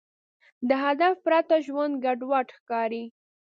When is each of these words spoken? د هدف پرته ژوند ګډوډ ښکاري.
د 0.69 0.71
هدف 0.83 1.15
پرته 1.25 1.55
ژوند 1.65 1.93
ګډوډ 2.05 2.47
ښکاري. 2.57 3.03